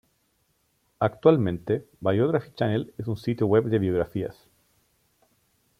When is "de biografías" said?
3.65-4.49